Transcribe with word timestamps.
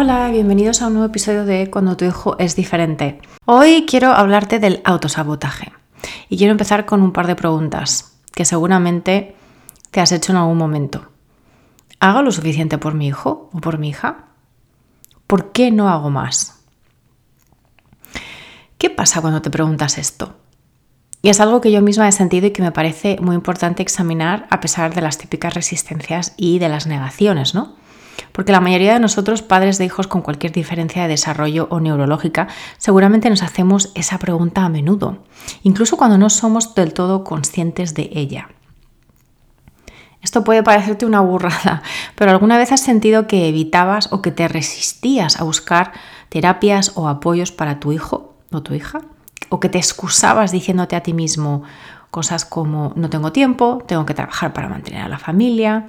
Hola, 0.00 0.30
bienvenidos 0.30 0.80
a 0.80 0.86
un 0.86 0.92
nuevo 0.92 1.08
episodio 1.08 1.44
de 1.44 1.70
Cuando 1.70 1.96
tu 1.96 2.04
hijo 2.04 2.38
es 2.38 2.54
diferente. 2.54 3.20
Hoy 3.46 3.84
quiero 3.84 4.12
hablarte 4.12 4.60
del 4.60 4.80
autosabotaje 4.84 5.72
y 6.28 6.38
quiero 6.38 6.52
empezar 6.52 6.86
con 6.86 7.02
un 7.02 7.12
par 7.12 7.26
de 7.26 7.34
preguntas 7.34 8.16
que 8.32 8.44
seguramente 8.44 9.34
te 9.90 10.00
has 10.00 10.12
hecho 10.12 10.30
en 10.30 10.38
algún 10.38 10.56
momento. 10.56 11.08
¿Hago 11.98 12.22
lo 12.22 12.30
suficiente 12.30 12.78
por 12.78 12.94
mi 12.94 13.08
hijo 13.08 13.50
o 13.52 13.58
por 13.58 13.78
mi 13.78 13.88
hija? 13.88 14.26
¿Por 15.26 15.50
qué 15.50 15.72
no 15.72 15.88
hago 15.88 16.10
más? 16.10 16.60
¿Qué 18.78 18.90
pasa 18.90 19.20
cuando 19.20 19.42
te 19.42 19.50
preguntas 19.50 19.98
esto? 19.98 20.36
Y 21.22 21.30
es 21.30 21.40
algo 21.40 21.60
que 21.60 21.72
yo 21.72 21.82
misma 21.82 22.06
he 22.06 22.12
sentido 22.12 22.46
y 22.46 22.52
que 22.52 22.62
me 22.62 22.70
parece 22.70 23.16
muy 23.20 23.34
importante 23.34 23.82
examinar 23.82 24.46
a 24.50 24.60
pesar 24.60 24.94
de 24.94 25.00
las 25.00 25.18
típicas 25.18 25.54
resistencias 25.54 26.34
y 26.36 26.60
de 26.60 26.68
las 26.68 26.86
negaciones, 26.86 27.56
¿no? 27.56 27.77
Porque 28.38 28.52
la 28.52 28.60
mayoría 28.60 28.92
de 28.92 29.00
nosotros, 29.00 29.42
padres 29.42 29.78
de 29.78 29.84
hijos 29.84 30.06
con 30.06 30.22
cualquier 30.22 30.52
diferencia 30.52 31.02
de 31.02 31.08
desarrollo 31.08 31.66
o 31.72 31.80
neurológica, 31.80 32.46
seguramente 32.76 33.28
nos 33.30 33.42
hacemos 33.42 33.90
esa 33.96 34.20
pregunta 34.20 34.64
a 34.64 34.68
menudo, 34.68 35.24
incluso 35.64 35.96
cuando 35.96 36.18
no 36.18 36.30
somos 36.30 36.76
del 36.76 36.92
todo 36.92 37.24
conscientes 37.24 37.94
de 37.94 38.10
ella. 38.14 38.48
Esto 40.22 40.44
puede 40.44 40.62
parecerte 40.62 41.04
una 41.04 41.18
burrada, 41.18 41.82
pero 42.14 42.30
¿alguna 42.30 42.58
vez 42.58 42.70
has 42.70 42.80
sentido 42.80 43.26
que 43.26 43.48
evitabas 43.48 44.12
o 44.12 44.22
que 44.22 44.30
te 44.30 44.46
resistías 44.46 45.40
a 45.40 45.42
buscar 45.42 45.90
terapias 46.28 46.92
o 46.94 47.08
apoyos 47.08 47.50
para 47.50 47.80
tu 47.80 47.90
hijo 47.90 48.36
o 48.52 48.62
tu 48.62 48.72
hija? 48.72 49.00
¿O 49.48 49.58
que 49.58 49.68
te 49.68 49.78
excusabas 49.78 50.52
diciéndote 50.52 50.94
a 50.94 51.02
ti 51.02 51.12
mismo 51.12 51.64
cosas 52.12 52.44
como 52.44 52.92
no 52.94 53.10
tengo 53.10 53.32
tiempo, 53.32 53.82
tengo 53.84 54.06
que 54.06 54.14
trabajar 54.14 54.52
para 54.52 54.68
mantener 54.68 55.02
a 55.02 55.08
la 55.08 55.18
familia, 55.18 55.88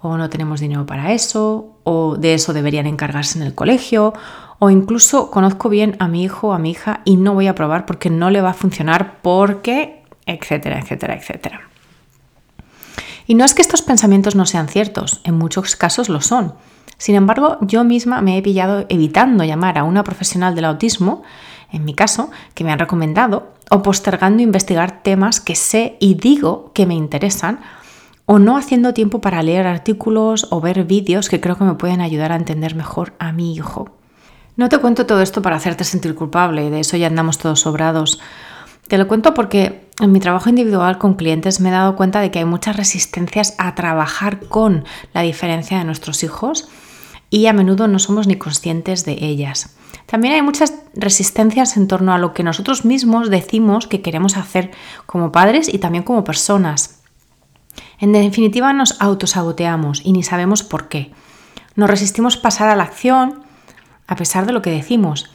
o 0.00 0.16
no 0.16 0.30
tenemos 0.30 0.60
dinero 0.60 0.86
para 0.86 1.12
eso, 1.12 1.76
o 1.84 2.16
de 2.16 2.34
eso 2.34 2.52
deberían 2.52 2.86
encargarse 2.86 3.38
en 3.38 3.44
el 3.44 3.54
colegio, 3.54 4.14
o 4.58 4.70
incluso 4.70 5.30
conozco 5.30 5.68
bien 5.68 5.96
a 5.98 6.08
mi 6.08 6.22
hijo 6.22 6.48
o 6.48 6.52
a 6.52 6.58
mi 6.58 6.70
hija 6.70 7.00
y 7.04 7.16
no 7.16 7.34
voy 7.34 7.46
a 7.46 7.54
probar 7.54 7.86
porque 7.86 8.10
no 8.10 8.30
le 8.30 8.40
va 8.40 8.50
a 8.50 8.54
funcionar 8.54 9.20
porque, 9.22 10.02
etcétera, 10.26 10.78
etcétera, 10.78 11.14
etcétera. 11.14 11.60
Y 13.26 13.34
no 13.34 13.44
es 13.44 13.54
que 13.54 13.62
estos 13.62 13.82
pensamientos 13.82 14.34
no 14.34 14.46
sean 14.46 14.68
ciertos, 14.68 15.20
en 15.24 15.36
muchos 15.36 15.76
casos 15.76 16.08
lo 16.08 16.20
son. 16.20 16.54
Sin 16.96 17.14
embargo, 17.14 17.58
yo 17.60 17.84
misma 17.84 18.22
me 18.22 18.36
he 18.36 18.42
pillado 18.42 18.86
evitando 18.88 19.44
llamar 19.44 19.78
a 19.78 19.84
una 19.84 20.02
profesional 20.02 20.54
del 20.54 20.64
autismo, 20.64 21.22
en 21.70 21.84
mi 21.84 21.94
caso, 21.94 22.30
que 22.54 22.64
me 22.64 22.72
han 22.72 22.78
recomendado, 22.78 23.52
o 23.70 23.82
postergando 23.82 24.42
investigar 24.42 25.02
temas 25.02 25.40
que 25.40 25.54
sé 25.54 25.96
y 26.00 26.14
digo 26.14 26.72
que 26.74 26.86
me 26.86 26.94
interesan, 26.94 27.60
o 28.30 28.38
no 28.38 28.58
haciendo 28.58 28.92
tiempo 28.92 29.22
para 29.22 29.42
leer 29.42 29.66
artículos 29.66 30.48
o 30.50 30.60
ver 30.60 30.84
vídeos 30.84 31.30
que 31.30 31.40
creo 31.40 31.56
que 31.56 31.64
me 31.64 31.76
pueden 31.76 32.02
ayudar 32.02 32.30
a 32.30 32.36
entender 32.36 32.74
mejor 32.74 33.14
a 33.18 33.32
mi 33.32 33.54
hijo. 33.54 33.88
No 34.54 34.68
te 34.68 34.76
cuento 34.76 35.06
todo 35.06 35.22
esto 35.22 35.40
para 35.40 35.56
hacerte 35.56 35.82
sentir 35.84 36.14
culpable, 36.14 36.68
de 36.68 36.80
eso 36.80 36.98
ya 36.98 37.06
andamos 37.06 37.38
todos 37.38 37.60
sobrados. 37.60 38.20
Te 38.86 38.98
lo 38.98 39.08
cuento 39.08 39.32
porque 39.32 39.88
en 39.98 40.12
mi 40.12 40.20
trabajo 40.20 40.50
individual 40.50 40.98
con 40.98 41.14
clientes 41.14 41.58
me 41.58 41.70
he 41.70 41.72
dado 41.72 41.96
cuenta 41.96 42.20
de 42.20 42.30
que 42.30 42.40
hay 42.40 42.44
muchas 42.44 42.76
resistencias 42.76 43.54
a 43.56 43.74
trabajar 43.74 44.40
con 44.40 44.84
la 45.14 45.22
diferencia 45.22 45.78
de 45.78 45.84
nuestros 45.84 46.22
hijos 46.22 46.68
y 47.30 47.46
a 47.46 47.54
menudo 47.54 47.88
no 47.88 47.98
somos 47.98 48.26
ni 48.26 48.36
conscientes 48.36 49.06
de 49.06 49.16
ellas. 49.24 49.74
También 50.04 50.34
hay 50.34 50.42
muchas 50.42 50.74
resistencias 50.92 51.78
en 51.78 51.88
torno 51.88 52.12
a 52.12 52.18
lo 52.18 52.34
que 52.34 52.42
nosotros 52.42 52.84
mismos 52.84 53.30
decimos 53.30 53.86
que 53.86 54.02
queremos 54.02 54.36
hacer 54.36 54.70
como 55.06 55.32
padres 55.32 55.72
y 55.72 55.78
también 55.78 56.04
como 56.04 56.24
personas. 56.24 56.97
En 57.98 58.12
definitiva, 58.12 58.72
nos 58.72 59.00
autosaboteamos 59.00 60.02
y 60.04 60.12
ni 60.12 60.22
sabemos 60.22 60.62
por 60.62 60.88
qué. 60.88 61.12
Nos 61.74 61.90
resistimos 61.90 62.36
pasar 62.36 62.68
a 62.68 62.76
la 62.76 62.84
acción 62.84 63.42
a 64.06 64.16
pesar 64.16 64.46
de 64.46 64.52
lo 64.52 64.62
que 64.62 64.70
decimos. 64.70 65.30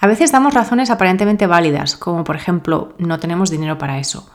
A 0.00 0.06
veces 0.06 0.32
damos 0.32 0.54
razones 0.54 0.90
aparentemente 0.90 1.46
válidas, 1.46 1.96
como 1.96 2.24
por 2.24 2.36
ejemplo, 2.36 2.94
no 2.98 3.18
tenemos 3.20 3.50
dinero 3.50 3.78
para 3.78 3.98
eso. 3.98 4.28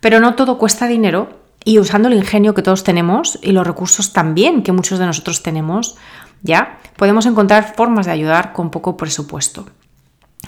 Pero 0.00 0.20
no 0.20 0.34
todo 0.34 0.58
cuesta 0.58 0.86
dinero 0.86 1.40
y 1.64 1.78
usando 1.78 2.08
el 2.08 2.14
ingenio 2.14 2.54
que 2.54 2.62
todos 2.62 2.84
tenemos 2.84 3.38
y 3.42 3.52
los 3.52 3.66
recursos 3.66 4.12
también 4.12 4.62
que 4.62 4.72
muchos 4.72 4.98
de 4.98 5.06
nosotros 5.06 5.42
tenemos, 5.42 5.96
ya 6.42 6.78
podemos 6.96 7.26
encontrar 7.26 7.74
formas 7.74 8.06
de 8.06 8.12
ayudar 8.12 8.52
con 8.52 8.70
poco 8.70 8.96
presupuesto. 8.96 9.66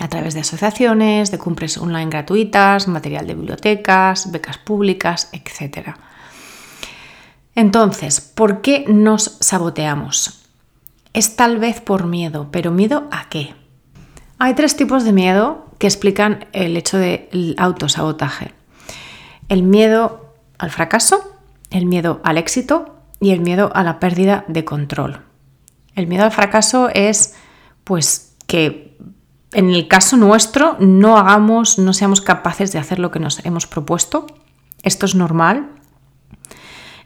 A 0.00 0.08
través 0.08 0.34
de 0.34 0.40
asociaciones, 0.40 1.30
de 1.30 1.38
cumples 1.38 1.78
online 1.78 2.10
gratuitas, 2.10 2.88
material 2.88 3.28
de 3.28 3.34
bibliotecas, 3.34 4.32
becas 4.32 4.58
públicas, 4.58 5.30
etc. 5.32 5.90
Entonces, 7.54 8.20
¿por 8.20 8.60
qué 8.60 8.84
nos 8.88 9.36
saboteamos? 9.40 10.44
Es 11.12 11.36
tal 11.36 11.58
vez 11.58 11.80
por 11.80 12.06
miedo, 12.06 12.48
pero 12.50 12.72
¿miedo 12.72 13.08
a 13.12 13.28
qué? 13.28 13.54
Hay 14.38 14.54
tres 14.54 14.76
tipos 14.76 15.04
de 15.04 15.12
miedo 15.12 15.66
que 15.78 15.86
explican 15.86 16.46
el 16.52 16.76
hecho 16.76 16.98
del 16.98 17.54
autosabotaje. 17.58 18.52
El 19.48 19.62
miedo 19.62 20.34
al 20.58 20.70
fracaso, 20.70 21.22
el 21.70 21.86
miedo 21.86 22.20
al 22.24 22.38
éxito 22.38 22.96
y 23.20 23.30
el 23.30 23.40
miedo 23.40 23.70
a 23.74 23.84
la 23.84 24.00
pérdida 24.00 24.44
de 24.48 24.64
control. 24.64 25.20
El 25.94 26.06
miedo 26.08 26.24
al 26.24 26.32
fracaso 26.32 26.88
es 26.92 27.34
pues 27.84 28.34
que 28.46 28.98
en 29.52 29.70
el 29.70 29.86
caso 29.86 30.16
nuestro 30.16 30.76
no 30.80 31.16
hagamos, 31.16 31.78
no 31.78 31.92
seamos 31.92 32.20
capaces 32.20 32.72
de 32.72 32.80
hacer 32.80 32.98
lo 32.98 33.12
que 33.12 33.20
nos 33.20 33.44
hemos 33.44 33.66
propuesto. 33.66 34.26
Esto 34.82 35.06
es 35.06 35.14
normal, 35.14 35.70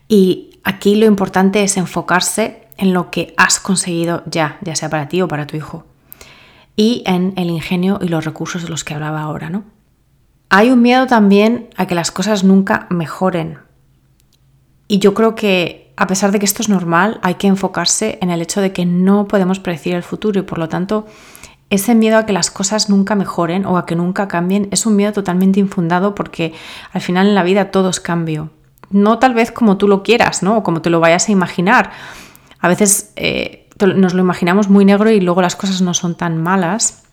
y 0.09 0.59
aquí 0.65 0.95
lo 0.95 1.07
importante 1.07 1.63
es 1.63 1.77
enfocarse 1.77 2.67
en 2.77 2.95
lo 2.95 3.11
que 3.11 3.35
has 3.37 3.61
conseguido 3.61 4.23
ya, 4.27 4.59
ya 4.63 4.75
sea 4.75 4.89
para 4.89 5.09
ti 5.09 5.21
o 5.21 5.29
para 5.29 5.47
tu 5.47 5.57
hijo. 5.57 5.85
Y 6.77 7.03
en 7.07 7.35
el 7.37 7.51
ingenio 7.51 7.99
y 8.01 8.09
los 8.09 8.25
recursos 8.25 8.63
de 8.63 8.69
los 8.69 8.85
que 8.85 8.95
hablaba 8.95 9.21
ahora, 9.21 9.51
¿no? 9.51 9.65
Hay 10.49 10.71
un 10.71 10.81
miedo 10.81 11.07
también 11.07 11.69
a 11.77 11.87
que 11.87 11.95
las 11.95 12.11
cosas 12.11 12.45
nunca 12.45 12.87
mejoren. 12.89 13.59
Y 14.87 14.99
yo 14.99 15.13
creo 15.13 15.35
que 15.35 15.93
a 15.97 16.07
pesar 16.07 16.31
de 16.31 16.39
que 16.39 16.47
esto 16.47 16.63
es 16.63 16.69
normal, 16.69 17.19
hay 17.23 17.35
que 17.35 17.49
enfocarse 17.49 18.19
en 18.23 18.31
el 18.31 18.41
hecho 18.41 18.61
de 18.61 18.73
que 18.73 18.87
no 18.87 19.27
podemos 19.27 19.59
predecir 19.59 19.95
el 19.95 20.05
futuro 20.05 20.39
y 20.39 20.45
por 20.45 20.59
lo 20.59 20.69
tanto 20.69 21.07
ese 21.71 21.95
miedo 21.97 22.17
a 22.17 22.25
que 22.25 22.33
las 22.33 22.51
cosas 22.51 22.89
nunca 22.89 23.17
mejoren 23.17 23.67
o 23.67 23.77
a 23.77 23.85
que 23.85 23.97
nunca 23.97 24.29
cambien 24.29 24.69
es 24.71 24.87
un 24.87 24.95
miedo 24.95 25.13
totalmente 25.13 25.59
infundado 25.59 26.15
porque 26.15 26.55
al 26.93 27.01
final 27.01 27.27
en 27.27 27.35
la 27.35 27.43
vida 27.43 27.73
todo 27.73 27.91
es 27.91 27.99
cambio 27.99 28.51
no 28.91 29.19
tal 29.19 29.35
vez 29.35 29.53
como 29.53 29.77
tú 29.77 29.89
lo 29.89 30.03
quieras, 30.03 30.43
¿no? 30.43 30.59
O 30.59 30.63
como 30.63 30.83
te 30.83 30.91
lo 30.91 31.01
vayas 31.01 31.29
a 31.29 31.33
imaginar. 31.33 31.91
A 32.61 32.69
veces 32.69 33.13
eh, 33.17 33.69
nos 33.81 34.15
lo 34.15 34.21
imaginamos 34.21 34.69
muy 34.69 34.85
negro 34.85 35.11
y 35.11 35.21
luego 35.21 35.43
las 35.43 35.57
cosas 35.57 35.81
no 35.83 35.95
son 35.95 36.17
tan 36.17 36.43
malas. 36.43 37.05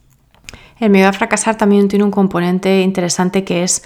El 0.80 0.90
miedo 0.90 1.08
a 1.08 1.14
fracasar 1.14 1.58
también 1.58 1.88
tiene 1.88 2.04
un 2.04 2.12
componente 2.12 2.82
interesante 2.82 3.44
que 3.44 3.64
es 3.64 3.84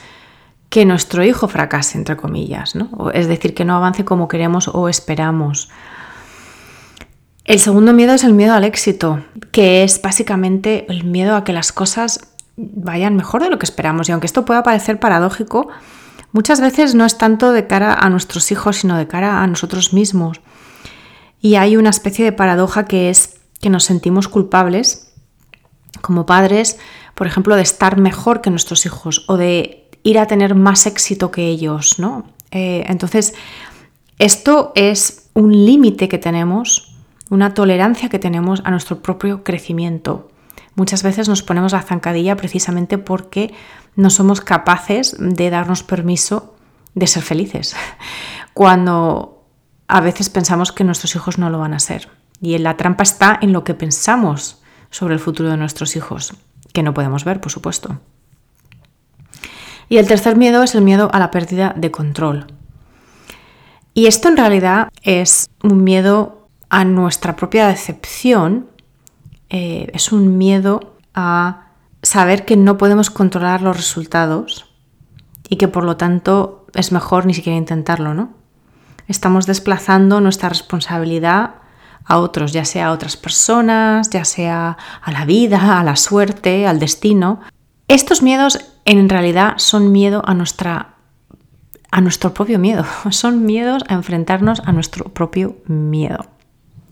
que 0.69 0.85
nuestro 0.85 1.23
hijo 1.23 1.47
fracase, 1.47 1.97
entre 1.97 2.15
comillas, 2.15 2.75
¿no? 2.75 3.11
Es 3.11 3.27
decir, 3.27 3.53
que 3.53 3.65
no 3.65 3.75
avance 3.75 4.05
como 4.05 4.27
queremos 4.27 4.67
o 4.67 4.87
esperamos. 4.87 5.69
El 7.43 7.59
segundo 7.59 7.93
miedo 7.93 8.13
es 8.13 8.23
el 8.23 8.33
miedo 8.33 8.53
al 8.53 8.63
éxito, 8.63 9.23
que 9.51 9.83
es 9.83 10.01
básicamente 10.01 10.85
el 10.89 11.05
miedo 11.05 11.35
a 11.35 11.43
que 11.43 11.53
las 11.53 11.71
cosas 11.71 12.29
vayan 12.55 13.15
mejor 13.15 13.41
de 13.41 13.49
lo 13.49 13.57
que 13.57 13.65
esperamos. 13.65 14.07
Y 14.07 14.11
aunque 14.11 14.27
esto 14.27 14.45
pueda 14.45 14.61
parecer 14.61 14.99
paradójico, 14.99 15.69
muchas 16.31 16.61
veces 16.61 16.95
no 16.95 17.05
es 17.05 17.17
tanto 17.17 17.51
de 17.51 17.67
cara 17.67 17.93
a 17.93 18.09
nuestros 18.09 18.51
hijos, 18.51 18.77
sino 18.77 18.97
de 18.97 19.07
cara 19.07 19.41
a 19.41 19.47
nosotros 19.47 19.93
mismos. 19.93 20.41
Y 21.41 21.55
hay 21.55 21.77
una 21.77 21.89
especie 21.89 22.25
de 22.25 22.31
paradoja 22.31 22.85
que 22.85 23.09
es 23.09 23.39
que 23.61 23.69
nos 23.69 23.83
sentimos 23.85 24.27
culpables 24.27 25.13
como 26.01 26.25
padres, 26.25 26.77
por 27.15 27.27
ejemplo, 27.27 27.55
de 27.55 27.61
estar 27.61 27.97
mejor 27.97 28.41
que 28.41 28.49
nuestros 28.49 28.85
hijos 28.85 29.25
o 29.27 29.37
de 29.37 29.89
ir 30.03 30.19
a 30.19 30.27
tener 30.27 30.55
más 30.55 30.85
éxito 30.85 31.31
que 31.31 31.47
ellos, 31.47 31.99
¿no? 31.99 32.25
Eh, 32.51 32.83
entonces, 32.87 33.33
esto 34.17 34.71
es 34.75 35.29
un 35.33 35.65
límite 35.65 36.07
que 36.07 36.17
tenemos, 36.17 36.95
una 37.29 37.53
tolerancia 37.53 38.09
que 38.09 38.19
tenemos 38.19 38.61
a 38.65 38.71
nuestro 38.71 39.01
propio 39.01 39.43
crecimiento. 39.43 40.29
Muchas 40.75 41.03
veces 41.03 41.27
nos 41.27 41.43
ponemos 41.43 41.73
la 41.73 41.81
zancadilla 41.81 42.37
precisamente 42.37 42.97
porque 42.97 43.53
no 43.99 44.09
somos 44.09 44.39
capaces 44.39 45.15
de 45.19 45.49
darnos 45.49 45.83
permiso 45.83 46.55
de 46.95 47.05
ser 47.05 47.21
felices. 47.21 47.75
Cuando 48.53 49.43
a 49.87 49.99
veces 49.99 50.29
pensamos 50.29 50.71
que 50.71 50.85
nuestros 50.85 51.15
hijos 51.15 51.37
no 51.37 51.49
lo 51.49 51.59
van 51.59 51.73
a 51.73 51.79
ser. 51.79 52.09
Y 52.39 52.57
la 52.59 52.77
trampa 52.77 53.03
está 53.03 53.37
en 53.41 53.51
lo 53.51 53.65
que 53.65 53.73
pensamos 53.73 54.61
sobre 54.89 55.15
el 55.15 55.19
futuro 55.19 55.49
de 55.49 55.57
nuestros 55.57 55.97
hijos, 55.97 56.33
que 56.71 56.81
no 56.81 56.93
podemos 56.93 57.25
ver, 57.25 57.41
por 57.41 57.51
supuesto. 57.51 57.99
Y 59.89 59.97
el 59.97 60.07
tercer 60.07 60.37
miedo 60.37 60.63
es 60.63 60.75
el 60.75 60.81
miedo 60.81 61.09
a 61.11 61.19
la 61.19 61.29
pérdida 61.29 61.73
de 61.75 61.91
control. 61.91 62.47
Y 63.93 64.07
esto 64.07 64.29
en 64.29 64.37
realidad 64.37 64.89
es 65.01 65.49
un 65.61 65.83
miedo 65.83 66.47
a 66.69 66.85
nuestra 66.85 67.35
propia 67.35 67.67
decepción, 67.67 68.69
eh, 69.49 69.89
es 69.93 70.13
un 70.13 70.37
miedo 70.37 70.95
a 71.13 71.68
saber 72.01 72.45
que 72.45 72.57
no 72.57 72.77
podemos 72.77 73.09
controlar 73.09 73.61
los 73.61 73.75
resultados 73.75 74.65
y 75.49 75.57
que 75.57 75.67
por 75.67 75.83
lo 75.83 75.97
tanto 75.97 76.65
es 76.73 76.91
mejor 76.91 77.25
ni 77.25 77.33
siquiera 77.33 77.57
intentarlo, 77.57 78.13
¿no? 78.13 78.33
Estamos 79.07 79.47
desplazando 79.47 80.21
nuestra 80.21 80.49
responsabilidad 80.49 81.55
a 82.05 82.17
otros, 82.19 82.53
ya 82.53 82.65
sea 82.65 82.87
a 82.87 82.91
otras 82.91 83.17
personas, 83.17 84.09
ya 84.09 84.23
sea 84.25 84.77
a 85.01 85.11
la 85.11 85.25
vida, 85.25 85.79
a 85.79 85.83
la 85.83 85.95
suerte, 85.95 86.67
al 86.67 86.79
destino. 86.79 87.39
Estos 87.87 88.21
miedos 88.21 88.59
en 88.85 89.09
realidad 89.09 89.53
son 89.57 89.91
miedo 89.91 90.21
a 90.25 90.33
nuestra 90.33 90.95
a 91.91 92.01
nuestro 92.01 92.35
propio 92.35 92.59
miedo, 92.59 92.85
son 93.09 93.45
miedos 93.45 93.83
a 93.87 93.95
enfrentarnos 93.95 94.61
a 94.65 94.71
nuestro 94.71 95.05
propio 95.05 95.57
miedo. 95.65 96.25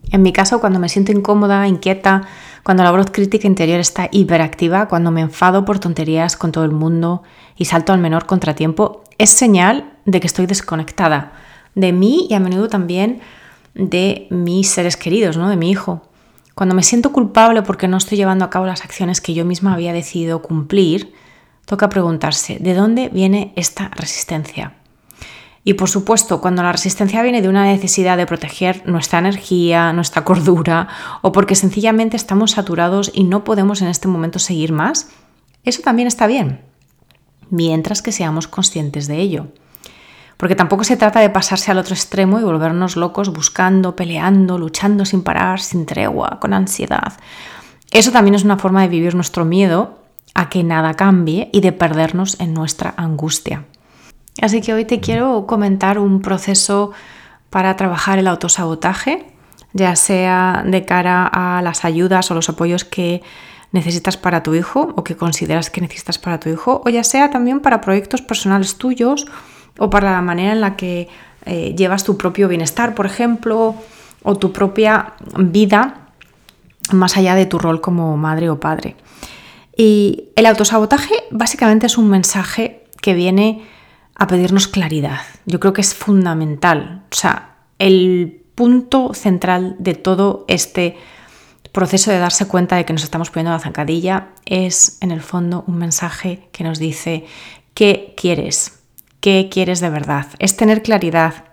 En 0.09 0.21
mi 0.21 0.31
caso, 0.31 0.59
cuando 0.59 0.79
me 0.79 0.89
siento 0.89 1.11
incómoda, 1.11 1.67
inquieta, 1.67 2.23
cuando 2.67 2.83
la 2.83 2.91
voz 2.91 3.09
crítica 3.11 3.47
interior 3.47 3.79
está 3.79 4.09
hiperactiva, 4.11 4.89
cuando 4.89 5.09
me 5.09 5.21
enfado 5.21 5.63
por 5.63 5.79
tonterías 5.79 6.35
con 6.35 6.51
todo 6.51 6.65
el 6.65 6.73
mundo 6.73 7.23
y 7.55 7.63
salto 7.63 7.93
al 7.93 7.99
menor 7.99 8.25
contratiempo, 8.25 9.05
es 9.17 9.29
señal 9.29 9.93
de 10.03 10.19
que 10.19 10.27
estoy 10.27 10.47
desconectada 10.47 11.31
de 11.75 11.93
mí 11.93 12.27
y 12.29 12.33
a 12.33 12.41
menudo 12.41 12.67
también 12.67 13.21
de 13.73 14.27
mis 14.31 14.67
seres 14.67 14.97
queridos, 14.97 15.37
¿no? 15.37 15.47
de 15.47 15.55
mi 15.55 15.71
hijo. 15.71 16.01
Cuando 16.55 16.75
me 16.75 16.83
siento 16.83 17.13
culpable 17.13 17.61
porque 17.61 17.87
no 17.87 17.95
estoy 17.95 18.17
llevando 18.17 18.43
a 18.43 18.49
cabo 18.49 18.65
las 18.65 18.83
acciones 18.83 19.21
que 19.21 19.33
yo 19.33 19.45
misma 19.45 19.73
había 19.73 19.93
decidido 19.93 20.41
cumplir, 20.41 21.13
toca 21.63 21.87
preguntarse, 21.87 22.57
¿de 22.59 22.73
dónde 22.73 23.07
viene 23.07 23.53
esta 23.55 23.87
resistencia? 23.95 24.73
Y 25.67 25.73
por 25.73 25.89
supuesto, 25.89 26.39
cuando 26.39 26.63
la 26.63 26.71
resistencia 26.71 27.21
viene 27.21 27.41
de 27.41 27.49
una 27.49 27.65
necesidad 27.65 28.15
de 28.15 28.25
proteger 28.25 28.83
nuestra 28.85 29.19
energía, 29.19 29.91
nuestra 29.91 30.23
cordura, 30.23 30.87
o 31.21 31.33
porque 31.33 31.55
sencillamente 31.55 32.15
estamos 32.15 32.51
saturados 32.51 33.11
y 33.13 33.25
no 33.25 33.43
podemos 33.43 33.81
en 33.81 33.89
este 33.89 34.07
momento 34.07 34.39
seguir 34.39 34.71
más, 34.71 35.09
eso 35.65 35.81
también 35.81 36.07
está 36.07 36.25
bien, 36.25 36.61
mientras 37.49 38.01
que 38.01 38.13
seamos 38.13 38.47
conscientes 38.47 39.07
de 39.09 39.17
ello. 39.17 39.47
Porque 40.37 40.55
tampoco 40.55 40.85
se 40.85 40.95
trata 40.95 41.19
de 41.19 41.29
pasarse 41.29 41.69
al 41.69 41.79
otro 41.79 41.95
extremo 41.95 42.39
y 42.39 42.43
volvernos 42.43 42.95
locos 42.95 43.33
buscando, 43.33 43.93
peleando, 43.97 44.57
luchando 44.57 45.03
sin 45.03 45.21
parar, 45.21 45.59
sin 45.59 45.85
tregua, 45.85 46.39
con 46.39 46.53
ansiedad. 46.53 47.19
Eso 47.91 48.13
también 48.13 48.35
es 48.35 48.45
una 48.45 48.57
forma 48.57 48.83
de 48.83 48.87
vivir 48.87 49.15
nuestro 49.15 49.43
miedo 49.43 49.99
a 50.33 50.47
que 50.47 50.63
nada 50.63 50.93
cambie 50.93 51.49
y 51.51 51.59
de 51.59 51.73
perdernos 51.73 52.39
en 52.39 52.53
nuestra 52.53 52.93
angustia. 52.95 53.65
Así 54.41 54.61
que 54.61 54.73
hoy 54.73 54.85
te 54.85 54.99
quiero 54.99 55.45
comentar 55.47 55.99
un 55.99 56.21
proceso 56.21 56.91
para 57.49 57.75
trabajar 57.75 58.19
el 58.19 58.27
autosabotaje, 58.27 59.25
ya 59.73 59.95
sea 59.95 60.63
de 60.65 60.85
cara 60.85 61.25
a 61.25 61.61
las 61.61 61.85
ayudas 61.85 62.29
o 62.29 62.35
los 62.35 62.49
apoyos 62.49 62.83
que 62.83 63.23
necesitas 63.71 64.17
para 64.17 64.43
tu 64.43 64.53
hijo 64.53 64.93
o 64.95 65.03
que 65.03 65.15
consideras 65.15 65.69
que 65.69 65.81
necesitas 65.81 66.19
para 66.19 66.39
tu 66.39 66.49
hijo, 66.49 66.81
o 66.85 66.89
ya 66.89 67.03
sea 67.03 67.29
también 67.31 67.59
para 67.59 67.81
proyectos 67.81 68.21
personales 68.21 68.77
tuyos 68.77 69.25
o 69.77 69.89
para 69.89 70.11
la 70.11 70.21
manera 70.21 70.53
en 70.53 70.61
la 70.61 70.75
que 70.75 71.09
eh, 71.45 71.73
llevas 71.77 72.03
tu 72.03 72.17
propio 72.17 72.47
bienestar, 72.47 72.95
por 72.95 73.05
ejemplo, 73.05 73.75
o 74.23 74.35
tu 74.35 74.51
propia 74.51 75.13
vida 75.37 76.07
más 76.91 77.17
allá 77.17 77.35
de 77.35 77.45
tu 77.45 77.59
rol 77.59 77.81
como 77.81 78.17
madre 78.17 78.49
o 78.49 78.59
padre. 78.59 78.95
Y 79.75 80.29
el 80.35 80.45
autosabotaje 80.45 81.13
básicamente 81.31 81.85
es 81.85 81.97
un 81.97 82.09
mensaje 82.09 82.83
que 83.01 83.13
viene 83.13 83.63
a 84.17 84.27
pedirnos 84.27 84.67
claridad. 84.67 85.21
Yo 85.45 85.59
creo 85.59 85.73
que 85.73 85.81
es 85.81 85.93
fundamental. 85.93 87.03
O 87.11 87.15
sea, 87.15 87.57
el 87.79 88.43
punto 88.55 89.13
central 89.13 89.75
de 89.79 89.93
todo 89.93 90.43
este 90.47 90.97
proceso 91.71 92.09
de 92.09 92.17
darse 92.17 92.47
cuenta 92.47 92.75
de 92.75 92.85
que 92.85 92.93
nos 92.93 93.03
estamos 93.03 93.29
poniendo 93.29 93.51
la 93.51 93.59
zancadilla 93.59 94.29
es 94.45 94.97
en 95.01 95.11
el 95.11 95.21
fondo 95.21 95.63
un 95.67 95.77
mensaje 95.77 96.49
que 96.51 96.63
nos 96.63 96.79
dice 96.79 97.25
qué 97.75 98.15
quieres, 98.17 98.79
qué 99.19 99.49
quieres 99.51 99.79
de 99.79 99.91
verdad. 99.91 100.25
Es 100.39 100.57
tener 100.57 100.81
claridad 100.81 101.45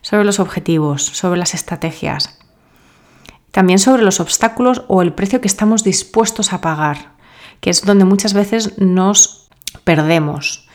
sobre 0.00 0.24
los 0.24 0.38
objetivos, 0.38 1.02
sobre 1.02 1.40
las 1.40 1.54
estrategias, 1.54 2.38
también 3.50 3.80
sobre 3.80 4.02
los 4.02 4.20
obstáculos 4.20 4.84
o 4.86 5.02
el 5.02 5.12
precio 5.12 5.40
que 5.40 5.48
estamos 5.48 5.82
dispuestos 5.82 6.52
a 6.52 6.60
pagar, 6.60 7.14
que 7.60 7.70
es 7.70 7.84
donde 7.84 8.04
muchas 8.04 8.34
veces 8.34 8.78
nos 8.78 9.48
perdemos, 9.82 10.68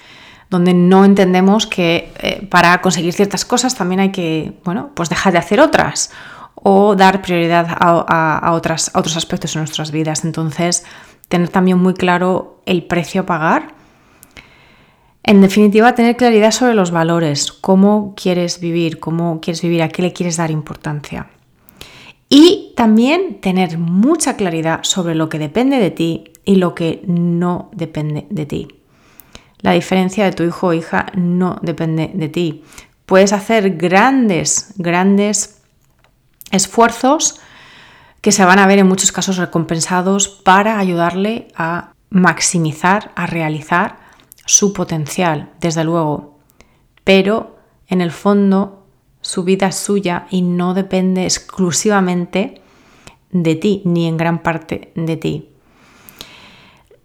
donde 0.50 0.74
no 0.74 1.06
entendemos 1.06 1.68
que 1.68 2.12
eh, 2.20 2.48
para 2.50 2.82
conseguir 2.82 3.14
ciertas 3.14 3.46
cosas 3.46 3.76
también 3.76 4.00
hay 4.00 4.12
que, 4.12 4.54
bueno, 4.64 4.92
pues 4.94 5.10
dejar 5.10 5.34
de 5.34 5.40
hacer 5.40 5.60
otras 5.60 6.12
o 6.56 6.96
dar 6.96 7.22
prioridad 7.22 7.68
a, 7.70 8.52
otras, 8.54 8.92
a 8.94 9.00
otros 9.00 9.18
aspectos 9.18 9.54
de 9.54 9.60
nuestras 9.60 9.92
vidas. 9.92 10.26
Entonces, 10.26 10.86
tener 11.28 11.50
también 11.50 11.78
muy 11.78 11.94
claro 11.94 12.62
el 12.66 12.84
precio 12.84 13.22
a 13.22 13.26
pagar 13.26 13.78
en 15.28 15.42
definitiva, 15.42 15.94
tener 15.94 16.16
claridad 16.16 16.52
sobre 16.52 16.74
los 16.74 16.92
valores, 16.92 17.52
cómo 17.52 18.14
quieres 18.16 18.62
vivir, 18.62 19.02
cómo 19.02 19.42
quieres 19.42 19.62
vivir, 19.62 19.84
a 19.84 19.90
qué 19.90 20.02
le 20.02 20.14
quieres 20.14 20.38
dar 20.38 20.52
importancia. 20.52 21.28
Y 22.30 22.72
también 22.78 23.42
tener 23.42 23.78
mucha 23.78 24.38
claridad 24.38 24.80
sobre 24.84 25.16
lo 25.16 25.28
que 25.28 25.38
depende 25.38 25.80
de 25.80 25.92
ti 25.92 26.32
y 26.46 26.56
lo 26.56 26.74
que 26.74 27.02
no 27.06 27.70
depende 27.74 28.26
de 28.30 28.46
ti. 28.46 28.68
La 29.60 29.72
diferencia 29.72 30.26
de 30.26 30.32
tu 30.32 30.44
hijo 30.44 30.68
o 30.68 30.74
hija 30.74 31.08
no 31.16 31.58
depende 31.62 32.12
de 32.14 32.30
ti. 32.30 32.64
Puedes 33.06 33.34
hacer 33.34 33.78
grandes, 33.78 34.74
grandes 34.78 35.62
esfuerzos 36.52 37.40
que 38.22 38.32
se 38.32 38.46
van 38.46 38.60
a 38.60 38.68
ver 38.68 38.80
en 38.80 38.88
muchos 38.88 39.12
casos 39.12 39.38
recompensados 39.38 40.28
para 40.28 40.80
ayudarle 40.80 41.48
a 41.56 41.94
maximizar, 42.10 43.12
a 43.16 43.26
realizar 43.28 43.98
su 44.46 44.74
potencial, 44.74 45.52
desde 45.60 45.84
luego, 45.84 46.40
pero 47.04 47.58
en 47.88 48.02
el 48.02 48.12
fondo 48.12 48.86
su 49.22 49.44
vida 49.44 49.68
es 49.68 49.76
suya 49.76 50.28
y 50.30 50.42
no 50.42 50.74
depende 50.74 51.24
exclusivamente 51.24 52.62
de 53.32 53.56
ti, 53.56 53.82
ni 53.86 54.08
en 54.08 54.18
gran 54.18 54.42
parte 54.42 54.92
de 54.96 55.18
ti. 55.18 55.50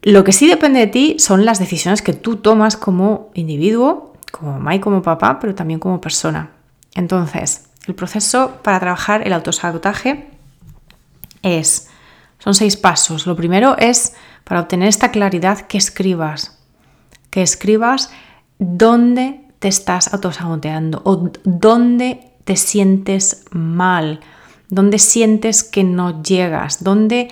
Lo 0.02 0.24
que 0.24 0.32
sí 0.32 0.48
depende 0.48 0.80
de 0.80 0.86
ti 0.88 1.16
son 1.18 1.44
las 1.44 1.58
decisiones 1.58 2.02
que 2.02 2.12
tú 2.12 2.36
tomas 2.36 2.76
como 2.76 3.30
individuo, 3.34 4.14
como 4.30 4.52
mamá 4.52 4.74
y 4.74 4.80
como 4.80 5.02
papá, 5.02 5.38
pero 5.40 5.54
también 5.54 5.80
como 5.80 6.00
persona. 6.00 6.50
Entonces, 6.94 7.68
el 7.86 7.94
proceso 7.94 8.58
para 8.62 8.80
trabajar 8.80 9.26
el 9.26 9.32
autosabotaje 9.32 10.28
es, 11.42 11.88
son 12.38 12.54
seis 12.54 12.76
pasos. 12.76 13.26
Lo 13.26 13.36
primero 13.36 13.76
es, 13.78 14.14
para 14.44 14.60
obtener 14.60 14.88
esta 14.88 15.10
claridad, 15.10 15.60
que 15.62 15.78
escribas 15.78 16.58
que 17.32 17.42
escribas 17.42 18.10
dónde 18.58 19.40
te 19.58 19.68
estás 19.68 20.12
autosaboteando 20.12 21.00
o 21.04 21.30
dónde 21.44 22.30
te 22.44 22.56
sientes 22.56 23.46
mal, 23.50 24.20
dónde 24.68 24.98
sientes 24.98 25.64
que 25.64 25.82
no 25.82 26.22
llegas, 26.22 26.84
dónde, 26.84 27.30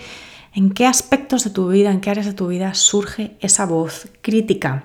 en 0.53 0.71
qué 0.71 0.87
aspectos 0.87 1.45
de 1.45 1.51
tu 1.51 1.69
vida, 1.69 1.91
en 1.91 2.01
qué 2.01 2.11
áreas 2.11 2.27
de 2.27 2.33
tu 2.33 2.49
vida 2.49 2.75
surge 2.75 3.37
esa 3.41 3.67
voz 3.67 4.09
crítica. 4.23 4.85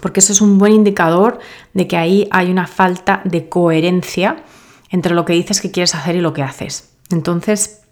Porque 0.00 0.20
eso 0.20 0.32
es 0.32 0.40
un 0.40 0.58
buen 0.58 0.72
indicador 0.72 1.38
de 1.74 1.86
que 1.86 1.96
ahí 1.96 2.28
hay 2.30 2.50
una 2.50 2.66
falta 2.66 3.22
de 3.24 3.48
coherencia 3.48 4.44
entre 4.90 5.14
lo 5.14 5.24
que 5.24 5.32
dices 5.32 5.60
que 5.60 5.70
quieres 5.70 5.94
hacer 5.94 6.16
y 6.16 6.20
lo 6.20 6.32
que 6.32 6.42
haces. 6.42 6.94
Entonces, 7.10 7.82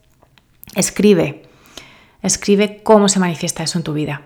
escribe, 0.75 1.43
escribe 2.23 2.83
cómo 2.83 3.09
se 3.09 3.21
manifiesta 3.21 3.62
eso 3.62 3.79
en 3.79 3.85
tu 3.85 3.93
vida. 3.93 4.23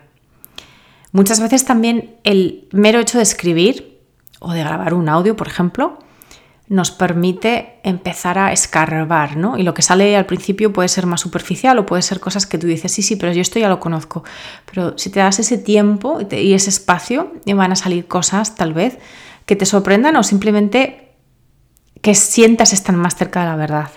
Muchas 1.11 1.39
veces 1.39 1.63
también 1.63 2.17
el 2.23 2.67
mero 2.71 2.99
hecho 2.99 3.17
de 3.17 3.23
escribir 3.23 4.01
o 4.39 4.51
de 4.51 4.59
grabar 4.59 4.93
un 4.93 5.07
audio, 5.07 5.35
por 5.35 5.47
ejemplo, 5.47 5.99
nos 6.67 6.89
permite 6.89 7.79
empezar 7.83 8.39
a 8.39 8.51
escarbar, 8.51 9.37
¿no? 9.37 9.57
Y 9.57 9.63
lo 9.63 9.73
que 9.73 9.83
sale 9.83 10.17
al 10.17 10.25
principio 10.25 10.73
puede 10.73 10.89
ser 10.89 11.05
más 11.05 11.21
superficial 11.21 11.77
o 11.77 11.85
puede 11.85 12.01
ser 12.01 12.19
cosas 12.19 12.47
que 12.47 12.57
tú 12.57 12.65
dices, 12.65 12.91
sí, 12.91 13.03
sí, 13.03 13.15
pero 13.15 13.31
yo 13.31 13.41
esto 13.41 13.59
ya 13.59 13.69
lo 13.69 13.79
conozco. 13.79 14.23
Pero 14.71 14.97
si 14.97 15.11
te 15.11 15.19
das 15.19 15.39
ese 15.39 15.57
tiempo 15.57 16.19
y 16.31 16.53
ese 16.53 16.69
espacio, 16.69 17.33
van 17.45 17.71
a 17.71 17.75
salir 17.75 18.07
cosas 18.07 18.55
tal 18.55 18.73
vez 18.73 18.97
que 19.45 19.55
te 19.55 19.65
sorprendan 19.65 20.15
o 20.15 20.23
simplemente 20.23 21.13
que 22.01 22.15
sientas 22.15 22.73
están 22.73 22.95
más 22.95 23.15
cerca 23.15 23.41
de 23.41 23.45
la 23.47 23.55
verdad. 23.55 23.89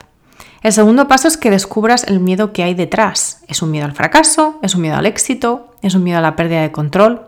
El 0.63 0.73
segundo 0.73 1.09
paso 1.09 1.29
es 1.29 1.37
que 1.37 1.51
descubras 1.51 2.05
el 2.05 2.21
miedo 2.21 2.53
que 2.53 2.65
hay 2.65 2.75
detrás. 2.75 3.45
¿Es 3.49 3.63
un 3.63 3.71
miedo 3.71 3.87
al 3.87 3.93
fracaso? 3.93 4.59
¿Es 4.63 4.75
un 4.75 4.83
miedo 4.83 4.97
al 4.97 5.07
éxito? 5.07 5.75
¿Es 5.83 5.95
un 5.95 6.03
miedo 6.03 6.19
a 6.19 6.23
la 6.23 6.37
pérdida 6.37 6.63
de 6.63 6.73
control? 6.73 7.27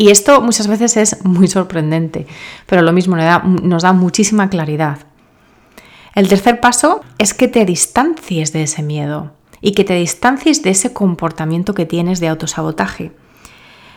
Y 0.00 0.08
esto 0.08 0.40
muchas 0.40 0.66
veces 0.66 0.96
es 0.96 1.26
muy 1.26 1.46
sorprendente, 1.46 2.26
pero 2.64 2.80
lo 2.80 2.90
mismo 2.90 3.16
nos 3.18 3.82
da 3.82 3.92
muchísima 3.92 4.48
claridad. 4.48 5.00
El 6.14 6.26
tercer 6.26 6.58
paso 6.58 7.02
es 7.18 7.34
que 7.34 7.48
te 7.48 7.66
distancies 7.66 8.54
de 8.54 8.62
ese 8.62 8.82
miedo 8.82 9.32
y 9.60 9.72
que 9.72 9.84
te 9.84 9.92
distancies 9.92 10.62
de 10.62 10.70
ese 10.70 10.94
comportamiento 10.94 11.74
que 11.74 11.84
tienes 11.84 12.18
de 12.18 12.28
autosabotaje. 12.28 13.12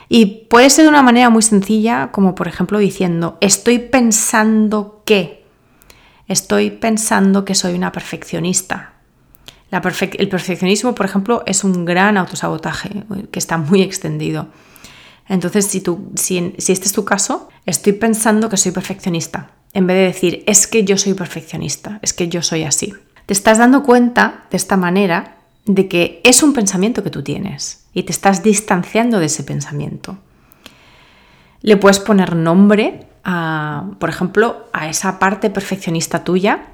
Y 0.10 0.48
puede 0.50 0.70
ser 0.70 0.84
de 0.84 0.90
una 0.90 1.04
manera 1.04 1.30
muy 1.30 1.42
sencilla, 1.42 2.10
como 2.12 2.36
por 2.36 2.50
ejemplo 2.50 2.80
diciendo, 2.80 3.38
estoy 3.40 3.80
pensando 3.80 5.04
que, 5.06 5.46
estoy 6.28 6.70
pensando 6.70 7.46
que 7.46 7.56
soy 7.56 7.76
una 7.76 7.94
perfeccionista. 7.94 8.96
el 9.72 10.28
perfeccionismo, 10.28 10.96
por 10.96 11.06
ejemplo, 11.06 11.44
es 11.46 11.64
un 11.64 11.86
gran 11.86 12.18
autosabotaje 12.18 13.06
que 13.32 13.40
está 13.40 13.56
muy 13.58 13.82
extendido. 13.82 14.50
Entonces, 15.28 15.66
si, 15.66 15.82
tú, 15.82 16.12
si, 16.16 16.54
si 16.58 16.72
este 16.72 16.86
es 16.86 16.94
tu 16.94 17.06
caso, 17.06 17.50
estoy 17.66 17.94
pensando 17.94 18.50
que 18.50 18.58
soy 18.58 18.72
perfeccionista, 18.72 19.52
en 19.74 19.88
vez 19.88 19.98
de 19.98 20.04
decir, 20.04 20.44
es 20.46 20.68
que 20.68 20.84
yo 20.84 20.98
soy 20.98 21.14
perfeccionista, 21.14 22.00
es 22.02 22.14
que 22.14 22.28
yo 22.28 22.42
soy 22.42 22.64
así. 22.64 22.94
Te 23.26 23.34
estás 23.34 23.58
dando 23.58 23.84
cuenta 23.84 24.46
de 24.52 24.58
esta 24.58 24.78
manera 24.78 25.38
de 25.66 25.88
que 25.88 26.22
es 26.24 26.44
un 26.44 26.54
pensamiento 26.54 27.04
que 27.04 27.10
tú 27.10 27.24
tienes 27.24 27.86
y 27.94 28.04
te 28.04 28.12
estás 28.12 28.44
distanciando 28.44 29.20
de 29.20 29.28
ese 29.28 29.44
pensamiento. 29.44 30.18
Le 31.62 31.78
puedes 31.78 32.00
poner 32.00 32.36
nombre 32.36 33.08
a, 33.24 33.92
por 34.00 34.10
ejemplo, 34.10 34.68
a 34.74 34.90
esa 34.90 35.20
parte 35.20 35.50
perfeccionista 35.50 36.24
tuya. 36.24 36.66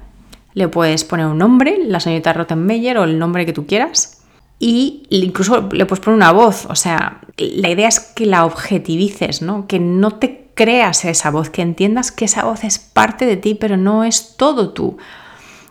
Le 0.54 0.66
puedes 0.66 1.04
poner 1.04 1.26
un 1.26 1.38
nombre, 1.38 1.78
la 1.86 2.00
señorita 2.00 2.32
Rottenmeier 2.32 2.98
o 2.98 3.04
el 3.04 3.18
nombre 3.18 3.46
que 3.46 3.52
tú 3.52 3.66
quieras. 3.66 4.19
Y 4.60 5.08
incluso 5.10 5.68
le 5.72 5.86
puedes 5.86 6.04
poner 6.04 6.16
una 6.16 6.30
voz. 6.30 6.66
O 6.66 6.76
sea, 6.76 7.22
la 7.36 7.70
idea 7.70 7.88
es 7.88 7.98
que 7.98 8.26
la 8.26 8.44
objetivices, 8.44 9.42
¿no? 9.42 9.66
Que 9.66 9.80
no 9.80 10.12
te 10.12 10.52
creas 10.54 11.04
esa 11.04 11.30
voz, 11.30 11.50
que 11.50 11.62
entiendas 11.62 12.12
que 12.12 12.26
esa 12.26 12.44
voz 12.44 12.62
es 12.62 12.78
parte 12.78 13.26
de 13.26 13.36
ti, 13.36 13.56
pero 13.56 13.76
no 13.76 14.04
es 14.04 14.36
todo 14.36 14.72
tú 14.72 14.98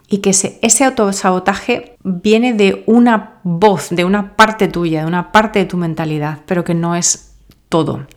y 0.10 0.20
que 0.20 0.32
ese, 0.32 0.58
ese 0.62 0.84
autosabotaje 0.86 1.98
viene 2.04 2.54
de 2.54 2.84
una 2.88 3.40
voz, 3.44 3.90
de 3.92 4.06
una 4.06 4.36
parte 4.36 4.68
tuya, 4.68 5.02
de 5.02 5.08
una 5.08 5.32
parte 5.32 5.60
de 5.60 5.66
tu 5.66 5.78
mentalidad, 5.78 6.40
pero 6.48 6.64
que 6.64 6.74
no 6.74 6.96
es 6.96 7.36
todo. 7.70 8.08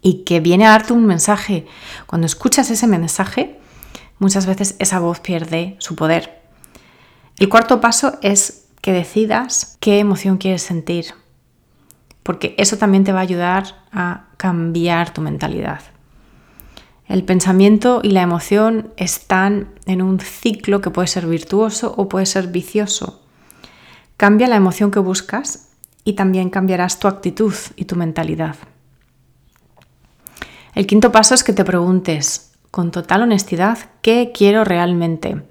Y 0.00 0.24
que 0.24 0.40
viene 0.40 0.66
a 0.66 0.70
darte 0.70 0.94
un 0.94 1.04
mensaje. 1.04 1.66
Cuando 2.06 2.26
escuchas 2.26 2.70
ese 2.70 2.86
mensaje, 2.86 3.60
muchas 4.18 4.46
veces 4.46 4.76
esa 4.78 4.98
voz 4.98 5.20
pierde 5.20 5.76
su 5.78 5.94
poder. 5.94 6.42
El 7.38 7.50
cuarto 7.50 7.80
paso 7.80 8.18
es 8.22 8.63
que 8.84 8.92
decidas 8.92 9.78
qué 9.80 9.98
emoción 9.98 10.36
quieres 10.36 10.60
sentir, 10.60 11.06
porque 12.22 12.54
eso 12.58 12.76
también 12.76 13.02
te 13.02 13.12
va 13.12 13.20
a 13.20 13.22
ayudar 13.22 13.86
a 13.90 14.26
cambiar 14.36 15.14
tu 15.14 15.22
mentalidad. 15.22 15.80
El 17.06 17.24
pensamiento 17.24 18.00
y 18.02 18.10
la 18.10 18.20
emoción 18.20 18.92
están 18.98 19.70
en 19.86 20.02
un 20.02 20.20
ciclo 20.20 20.82
que 20.82 20.90
puede 20.90 21.08
ser 21.08 21.26
virtuoso 21.26 21.94
o 21.96 22.10
puede 22.10 22.26
ser 22.26 22.48
vicioso. 22.48 23.22
Cambia 24.18 24.48
la 24.48 24.56
emoción 24.56 24.90
que 24.90 24.98
buscas 24.98 25.70
y 26.04 26.12
también 26.12 26.50
cambiarás 26.50 26.98
tu 26.98 27.08
actitud 27.08 27.54
y 27.76 27.86
tu 27.86 27.96
mentalidad. 27.96 28.56
El 30.74 30.86
quinto 30.86 31.10
paso 31.10 31.34
es 31.34 31.42
que 31.42 31.54
te 31.54 31.64
preguntes 31.64 32.52
con 32.70 32.90
total 32.90 33.22
honestidad 33.22 33.78
qué 34.02 34.30
quiero 34.34 34.62
realmente. 34.62 35.42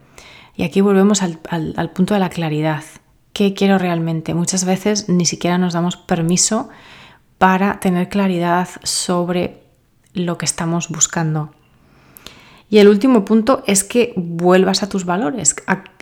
Y 0.56 0.62
aquí 0.62 0.82
volvemos 0.82 1.24
al, 1.24 1.40
punto 1.96 2.14
de 2.14 2.20
la 2.20 2.30
claridad. 2.30 2.84
¿Qué 3.34 3.56
quiero 3.56 3.80
realmente? 3.80 4.36
Muchas 4.36 4.64
veces 4.64 5.10
ni 5.10 5.26
siquiera 5.26 5.58
nos 5.58 5.74
damos 5.74 5.98
permiso 5.98 6.70
para 7.40 7.80
tener 7.80 8.08
claridad 8.08 8.70
sobre 8.84 9.64
lo 10.14 10.38
que 10.38 10.46
estamos 10.46 10.90
buscando. 10.90 11.52
Y 12.70 12.78
el 12.78 12.88
último 12.88 13.26
punto 13.26 13.64
es 13.68 13.84
que 13.84 14.14
vuelvas 14.16 14.84
a 14.84 14.90
tus 14.90 15.06
valores, 15.06 15.56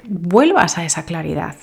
vuelvas 0.08 0.78
a 0.78 0.86
esa 0.86 1.06
claridad. 1.06 1.56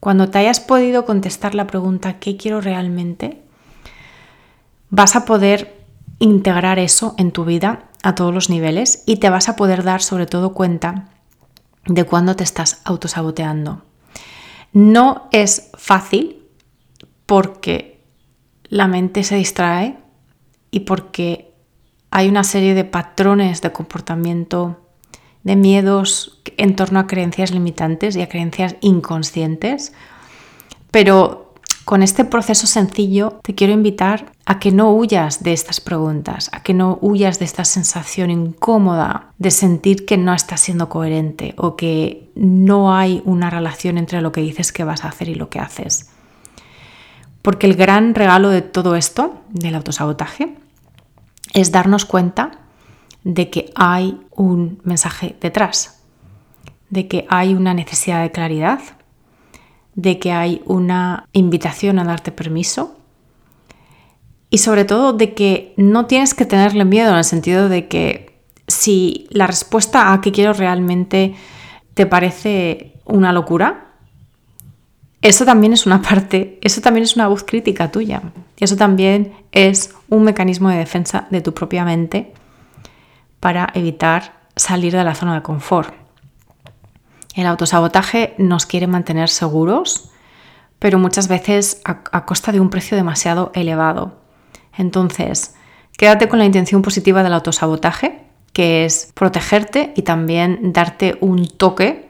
Cuando 0.00 0.28
te 0.28 0.38
hayas 0.38 0.60
podido 0.60 1.04
contestar 1.04 1.54
la 1.54 1.66
pregunta 1.66 2.18
¿qué 2.18 2.36
quiero 2.36 2.60
realmente? 2.60 3.42
Vas 4.90 5.16
a 5.16 5.24
poder 5.24 5.84
integrar 6.18 6.78
eso 6.78 7.14
en 7.18 7.32
tu 7.32 7.44
vida 7.44 7.84
a 8.02 8.14
todos 8.14 8.34
los 8.34 8.50
niveles 8.50 9.02
y 9.06 9.16
te 9.16 9.30
vas 9.30 9.48
a 9.48 9.56
poder 9.56 9.82
dar 9.82 10.02
sobre 10.02 10.26
todo 10.26 10.52
cuenta 10.52 11.08
de 11.86 12.04
cuándo 12.04 12.36
te 12.36 12.44
estás 12.44 12.80
autosaboteando. 12.84 13.82
No 14.76 15.30
es 15.32 15.70
fácil 15.72 16.44
porque 17.24 17.98
la 18.64 18.86
mente 18.86 19.24
se 19.24 19.36
distrae 19.36 19.96
y 20.70 20.80
porque 20.80 21.54
hay 22.10 22.28
una 22.28 22.44
serie 22.44 22.74
de 22.74 22.84
patrones 22.84 23.62
de 23.62 23.72
comportamiento, 23.72 24.86
de 25.44 25.56
miedos 25.56 26.42
en 26.58 26.76
torno 26.76 27.00
a 27.00 27.06
creencias 27.06 27.52
limitantes 27.52 28.16
y 28.16 28.20
a 28.20 28.28
creencias 28.28 28.76
inconscientes. 28.82 29.94
Pero 30.90 31.45
con 31.86 32.02
este 32.02 32.24
proceso 32.24 32.66
sencillo 32.66 33.38
te 33.44 33.54
quiero 33.54 33.72
invitar 33.72 34.32
a 34.44 34.58
que 34.58 34.72
no 34.72 34.90
huyas 34.90 35.44
de 35.44 35.52
estas 35.52 35.80
preguntas, 35.80 36.50
a 36.52 36.64
que 36.64 36.74
no 36.74 36.98
huyas 37.00 37.38
de 37.38 37.44
esta 37.44 37.64
sensación 37.64 38.28
incómoda 38.32 39.28
de 39.38 39.52
sentir 39.52 40.04
que 40.04 40.18
no 40.18 40.34
estás 40.34 40.62
siendo 40.62 40.88
coherente 40.88 41.54
o 41.56 41.76
que 41.76 42.28
no 42.34 42.92
hay 42.92 43.22
una 43.24 43.50
relación 43.50 43.98
entre 43.98 44.20
lo 44.20 44.32
que 44.32 44.40
dices 44.40 44.72
que 44.72 44.82
vas 44.82 45.04
a 45.04 45.10
hacer 45.10 45.28
y 45.28 45.36
lo 45.36 45.48
que 45.48 45.60
haces. 45.60 46.10
Porque 47.40 47.68
el 47.68 47.76
gran 47.76 48.16
regalo 48.16 48.50
de 48.50 48.62
todo 48.62 48.96
esto, 48.96 49.36
del 49.50 49.76
autosabotaje, 49.76 50.56
es 51.54 51.70
darnos 51.70 52.04
cuenta 52.04 52.62
de 53.22 53.48
que 53.48 53.70
hay 53.76 54.20
un 54.32 54.80
mensaje 54.82 55.36
detrás, 55.40 56.02
de 56.90 57.06
que 57.06 57.26
hay 57.28 57.54
una 57.54 57.74
necesidad 57.74 58.22
de 58.22 58.32
claridad, 58.32 58.80
de 59.96 60.18
que 60.18 60.30
hay 60.32 60.62
una 60.66 61.28
invitación 61.32 61.98
a 61.98 62.04
darte 62.04 62.30
permiso 62.30 62.96
y 64.50 64.58
sobre 64.58 64.84
todo 64.84 65.12
de 65.12 65.34
que 65.34 65.74
no 65.76 66.06
tienes 66.06 66.34
que 66.34 66.46
tenerle 66.46 66.84
miedo 66.84 67.10
en 67.10 67.16
el 67.16 67.24
sentido 67.24 67.68
de 67.68 67.88
que 67.88 68.40
si 68.68 69.26
la 69.30 69.46
respuesta 69.46 70.12
a 70.12 70.20
qué 70.20 70.32
quiero 70.32 70.52
realmente 70.52 71.34
te 71.94 72.06
parece 72.06 73.00
una 73.04 73.32
locura, 73.32 73.94
eso 75.22 75.44
también 75.44 75.72
es 75.72 75.86
una 75.86 76.02
parte, 76.08 76.58
eso 76.62 76.80
también 76.80 77.04
es 77.04 77.16
una 77.16 77.28
voz 77.28 77.42
crítica 77.42 77.90
tuya. 77.90 78.22
Eso 78.58 78.76
también 78.76 79.32
es 79.52 79.94
un 80.08 80.22
mecanismo 80.22 80.68
de 80.70 80.78
defensa 80.78 81.26
de 81.30 81.40
tu 81.40 81.52
propia 81.52 81.84
mente 81.84 82.32
para 83.40 83.68
evitar 83.74 84.40
salir 84.56 84.94
de 84.94 85.04
la 85.04 85.14
zona 85.14 85.34
de 85.34 85.42
confort. 85.42 86.05
El 87.36 87.46
autosabotaje 87.46 88.34
nos 88.38 88.64
quiere 88.64 88.86
mantener 88.86 89.28
seguros, 89.28 90.10
pero 90.78 90.98
muchas 90.98 91.28
veces 91.28 91.82
a, 91.84 92.24
costa 92.24 92.50
de 92.50 92.60
un 92.60 92.70
precio 92.70 92.96
demasiado 92.96 93.52
elevado. 93.54 94.16
Entonces, 94.74 95.54
quédate 95.98 96.28
con 96.28 96.38
la 96.38 96.46
intención 96.46 96.80
positiva 96.80 97.22
del 97.22 97.34
autosabotaje, 97.34 98.22
que 98.54 98.86
es 98.86 99.12
protegerte 99.12 99.92
y 99.94 100.02
también 100.02 100.72
darte 100.72 101.18
un 101.20 101.46
toque 101.46 102.08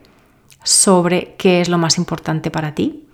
sobre 0.63 1.35
qué 1.39 1.61
es 1.61 1.69
lo 1.69 1.77
más 1.77 1.99
importante 1.99 2.53
para 2.53 2.77
ti. 2.77 3.09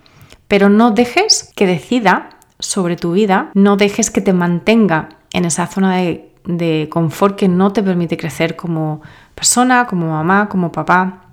Pero 0.49 0.69
no 0.69 0.91
dejes 0.91 1.51
que 1.57 1.67
decida 1.67 2.29
sobre 2.59 2.97
tu 2.97 3.13
vida, 3.13 3.51
no 3.55 3.79
dejes 3.79 4.11
que 4.11 4.21
te 4.21 4.35
mantenga 4.35 5.09
en 5.33 5.47
esa 5.47 5.67
zona 5.67 5.97
de, 5.97 6.89
confort 6.91 7.37
que 7.37 7.49
no 7.49 7.73
te 7.73 7.83
permite 7.83 8.19
crecer 8.19 8.55
como 8.55 9.01
persona, 9.35 9.87
como 9.87 10.11
mamá, 10.11 10.51
como 10.51 10.73
papá, 10.73 11.32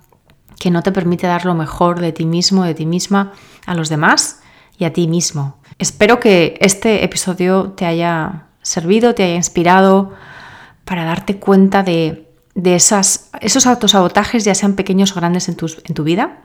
que 0.59 0.69
no 0.69 0.83
te 0.83 0.91
permite 0.91 1.25
dar 1.25 1.45
lo 1.45 1.55
mejor 1.55 2.01
de 2.01 2.11
ti 2.11 2.25
mismo, 2.25 2.63
de 2.63 2.75
ti 2.75 2.85
misma 2.85 3.31
a 3.65 3.73
los 3.73 3.89
demás 3.89 4.41
y 4.77 4.85
a 4.85 4.93
ti 4.93 5.07
mismo. 5.07 5.57
Espero 5.79 6.19
que 6.19 6.57
este 6.59 7.03
episodio 7.03 7.71
te 7.71 7.85
haya 7.85 8.47
servido, 8.61 9.15
te 9.15 9.23
haya 9.23 9.35
inspirado 9.35 10.13
para 10.83 11.05
darte 11.05 11.37
cuenta 11.37 11.83
de, 11.83 12.27
esas, 12.63 13.29
esos 13.39 13.65
autosabotajes, 13.65 14.43
ya 14.43 14.53
sean 14.53 14.75
pequeños 14.75 15.13
o 15.13 15.15
grandes 15.15 15.47
en, 15.47 15.55
en 15.59 15.95
tu 15.95 16.03
vida, 16.03 16.39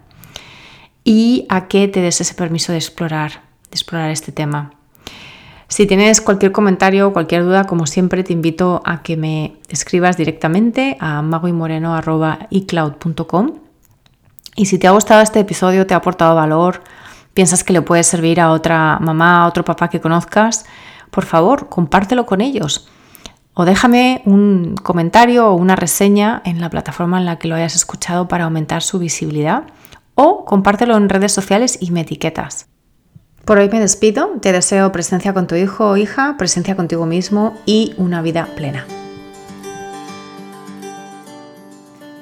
y 1.02 1.46
a 1.48 1.66
que 1.66 1.88
te 1.88 2.00
des 2.00 2.20
ese 2.20 2.34
permiso 2.34 2.70
de 2.72 2.78
explorar, 2.78 3.42
de 3.70 3.74
explorar 3.74 4.10
este 4.10 4.30
tema. 4.30 4.74
Si 5.66 5.86
tienes 5.86 6.20
cualquier 6.20 6.52
comentario 6.52 7.08
o 7.08 7.12
cualquier 7.12 7.42
duda, 7.42 7.64
como 7.64 7.86
siempre, 7.86 8.22
te 8.22 8.32
invito 8.32 8.80
a 8.84 9.02
que 9.02 9.16
me 9.16 9.56
escribas 9.68 10.16
directamente 10.16 10.96
a 11.00 11.20
magoymoreno.icloud.com. 11.22 13.63
Y 14.56 14.66
si 14.66 14.78
te 14.78 14.86
ha 14.86 14.92
gustado 14.92 15.20
este 15.20 15.40
episodio, 15.40 15.86
te 15.86 15.94
ha 15.94 15.98
aportado 15.98 16.34
valor, 16.34 16.82
piensas 17.34 17.64
que 17.64 17.72
le 17.72 17.82
puede 17.82 18.04
servir 18.04 18.40
a 18.40 18.50
otra 18.50 18.98
mamá, 19.00 19.42
a 19.42 19.48
otro 19.48 19.64
papá 19.64 19.88
que 19.88 20.00
conozcas, 20.00 20.64
por 21.10 21.24
favor, 21.24 21.68
compártelo 21.68 22.26
con 22.26 22.40
ellos. 22.40 22.88
O 23.54 23.64
déjame 23.64 24.22
un 24.24 24.74
comentario 24.82 25.48
o 25.48 25.54
una 25.54 25.76
reseña 25.76 26.42
en 26.44 26.60
la 26.60 26.70
plataforma 26.70 27.18
en 27.18 27.24
la 27.24 27.38
que 27.38 27.46
lo 27.46 27.54
hayas 27.54 27.76
escuchado 27.76 28.26
para 28.26 28.44
aumentar 28.44 28.82
su 28.82 28.98
visibilidad. 28.98 29.64
O 30.16 30.44
compártelo 30.44 30.96
en 30.96 31.08
redes 31.08 31.32
sociales 31.32 31.78
y 31.80 31.90
me 31.92 32.00
etiquetas. 32.00 32.66
Por 33.44 33.58
hoy 33.58 33.68
me 33.68 33.78
despido, 33.78 34.30
te 34.40 34.52
deseo 34.52 34.90
presencia 34.90 35.34
con 35.34 35.46
tu 35.46 35.54
hijo 35.54 35.90
o 35.90 35.96
hija, 35.96 36.36
presencia 36.36 36.76
contigo 36.76 37.06
mismo 37.06 37.54
y 37.66 37.94
una 37.96 38.22
vida 38.22 38.48
plena. 38.56 38.86